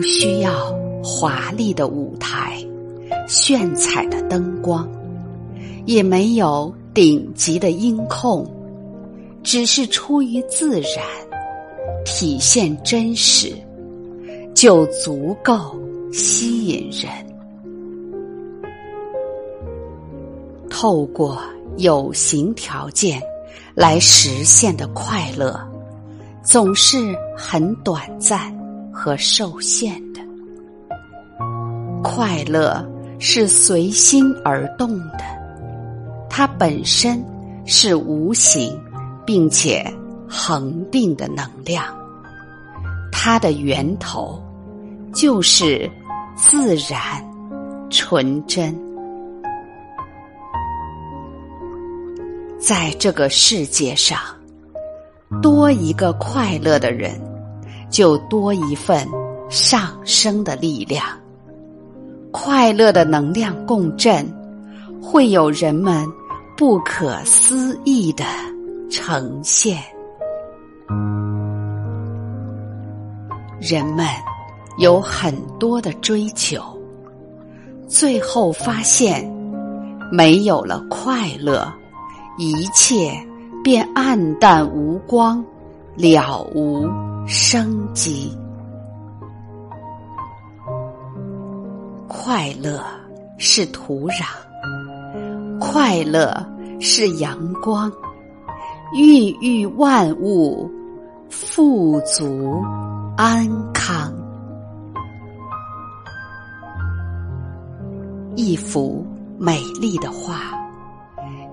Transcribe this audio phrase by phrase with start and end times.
[0.00, 0.74] 不需要
[1.04, 2.56] 华丽的舞台、
[3.28, 4.88] 炫彩的灯光，
[5.84, 8.50] 也没有顶级的音控，
[9.42, 11.04] 只是出于自然，
[12.06, 13.52] 体现真实，
[14.54, 15.78] 就足够
[16.10, 17.12] 吸引人。
[20.70, 21.38] 透过
[21.76, 23.20] 有形条件
[23.74, 25.60] 来实现的快乐，
[26.42, 28.58] 总是很短暂。
[29.02, 30.20] 和受限的
[32.02, 32.86] 快乐
[33.18, 35.24] 是随心而动的，
[36.28, 37.24] 它本身
[37.64, 38.78] 是无形
[39.24, 39.90] 并且
[40.28, 41.82] 恒定的能量，
[43.10, 44.38] 它的源头
[45.14, 45.90] 就是
[46.36, 47.24] 自然
[47.88, 48.78] 纯真。
[52.58, 54.18] 在这个世界上，
[55.40, 57.29] 多一个快乐的人。
[57.90, 59.06] 就多一份
[59.48, 61.04] 上升的力量，
[62.30, 64.24] 快乐的能量共振，
[65.02, 66.06] 会有人们
[66.56, 68.24] 不可思议的
[68.88, 69.78] 呈现。
[73.60, 74.06] 人们
[74.78, 76.62] 有很多的追求，
[77.86, 79.28] 最后发现
[80.10, 81.70] 没有了快乐，
[82.38, 83.12] 一切
[83.62, 85.44] 便黯淡无光，
[85.96, 86.88] 了无。
[87.26, 88.36] 生机，
[92.08, 92.82] 快乐
[93.38, 94.26] 是土壤，
[95.60, 96.44] 快乐
[96.80, 97.92] 是阳光，
[98.94, 100.68] 孕育万物，
[101.28, 102.64] 富足
[103.16, 104.12] 安康。
[108.34, 109.06] 一幅
[109.38, 110.40] 美丽的画，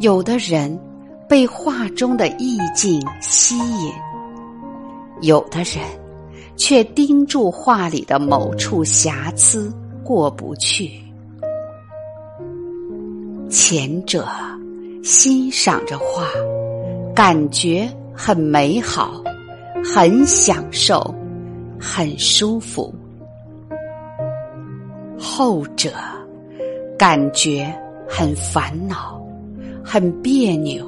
[0.00, 0.78] 有的人
[1.26, 3.90] 被画中的意境吸引。
[5.22, 5.76] 有的人
[6.56, 9.72] 却盯住画里的某处瑕疵
[10.04, 10.90] 过不去，
[13.48, 14.26] 前者
[15.04, 16.26] 欣赏着画，
[17.14, 19.22] 感觉很美好，
[19.84, 21.14] 很享受，
[21.78, 22.92] 很舒服；
[25.16, 25.92] 后者
[26.98, 27.72] 感觉
[28.08, 29.24] 很烦恼，
[29.84, 30.84] 很别扭，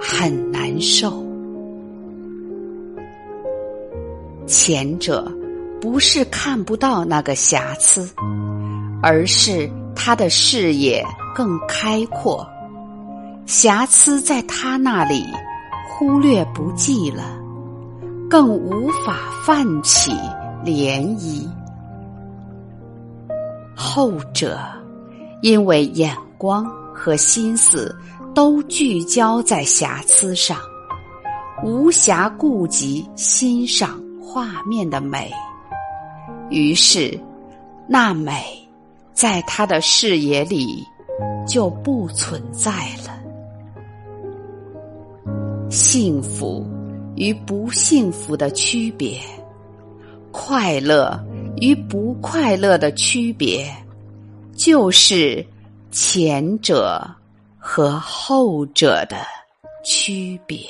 [0.00, 1.29] 很难受。
[4.50, 5.32] 前者
[5.80, 8.10] 不是看不到那个瑕疵，
[9.00, 12.44] 而是他的视野更开阔，
[13.46, 15.24] 瑕疵在他那里
[15.88, 17.22] 忽略不计了，
[18.28, 20.10] 更无法泛起
[20.64, 21.46] 涟漪。
[23.76, 24.58] 后者
[25.42, 27.96] 因为眼光和心思
[28.34, 30.58] 都聚焦在瑕疵上，
[31.62, 33.96] 无暇顾及欣赏。
[34.32, 35.28] 画面的美，
[36.50, 37.18] 于是
[37.88, 38.40] 那美
[39.12, 40.86] 在他的视野里
[41.48, 42.70] 就不存在
[43.04, 43.18] 了。
[45.68, 46.64] 幸福
[47.16, 49.18] 与不幸福的区别，
[50.30, 51.20] 快乐
[51.56, 53.68] 与不快乐的区别，
[54.54, 55.44] 就是
[55.90, 57.04] 前者
[57.58, 59.16] 和后者的
[59.84, 60.60] 区别。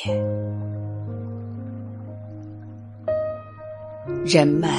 [4.24, 4.70] 人们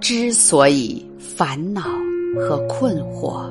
[0.00, 1.82] 之所以烦恼
[2.36, 3.44] 和困惑，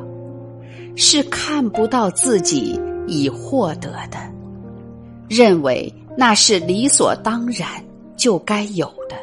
[0.96, 4.18] 是看不到自己已获得的，
[5.28, 7.68] 认为那是理所当然
[8.16, 9.16] 就该有的，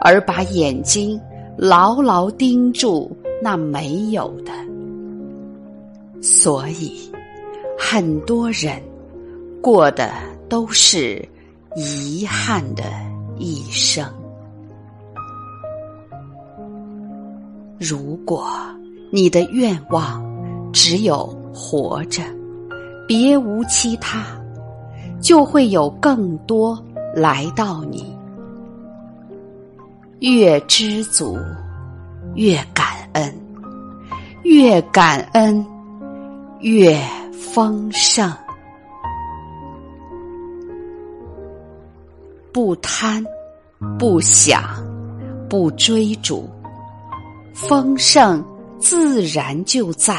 [0.00, 1.20] 而把眼睛
[1.56, 4.50] 牢牢盯住那没有的，
[6.20, 6.98] 所以
[7.78, 8.82] 很多人
[9.62, 10.10] 过的
[10.48, 11.26] 都是
[11.76, 12.82] 遗憾的
[13.38, 14.04] 一生。
[17.80, 18.46] 如果
[19.10, 20.22] 你的愿望
[20.70, 22.22] 只有活着，
[23.08, 24.22] 别无其他，
[25.18, 26.78] 就会有更多
[27.16, 28.14] 来到你。
[30.18, 31.38] 越知足，
[32.34, 33.32] 越感恩；
[34.42, 35.64] 越感恩，
[36.60, 37.00] 越
[37.32, 38.30] 丰盛。
[42.52, 43.24] 不贪，
[43.98, 44.62] 不想，
[45.48, 46.46] 不追逐。
[47.52, 48.42] 丰盛
[48.78, 50.14] 自然就在，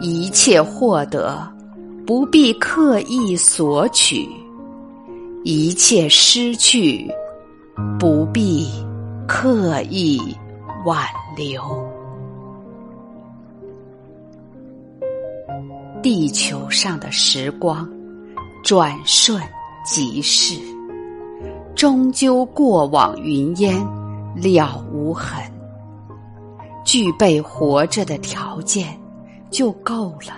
[0.00, 1.40] 一切获得
[2.06, 4.28] 不必刻意索取，
[5.44, 7.08] 一切失去
[7.98, 8.68] 不必
[9.26, 10.20] 刻意
[10.84, 11.04] 挽
[11.36, 11.60] 留。
[16.02, 17.88] 地球上的时光
[18.62, 19.42] 转瞬
[19.84, 20.54] 即逝，
[21.74, 23.84] 终究过往云烟。
[24.40, 25.42] 了无痕。
[26.88, 28.98] 具备活着的条件
[29.50, 30.32] 就够了，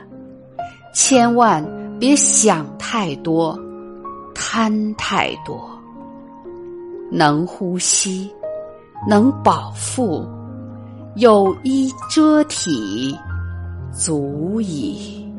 [0.93, 1.65] 千万
[2.01, 3.57] 别想太多，
[4.35, 5.71] 贪太多。
[7.09, 8.29] 能呼吸，
[9.09, 10.27] 能饱腹，
[11.15, 13.17] 有衣遮体，
[13.93, 15.30] 足矣。